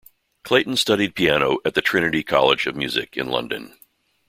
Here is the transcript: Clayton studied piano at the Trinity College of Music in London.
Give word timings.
Clayton 0.41 0.77
studied 0.77 1.13
piano 1.13 1.59
at 1.63 1.75
the 1.75 1.81
Trinity 1.83 2.23
College 2.23 2.65
of 2.65 2.75
Music 2.75 3.15
in 3.15 3.27
London. 3.29 3.75